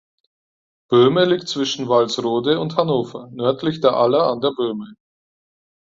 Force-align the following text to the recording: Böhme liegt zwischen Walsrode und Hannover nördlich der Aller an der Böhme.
Böhme 0.91 1.25
liegt 1.25 1.47
zwischen 1.47 1.87
Walsrode 1.87 2.59
und 2.59 2.75
Hannover 2.75 3.29
nördlich 3.33 3.81
der 3.81 3.93
Aller 3.95 4.29
an 4.31 4.41
der 4.41 4.49
Böhme. 4.51 4.95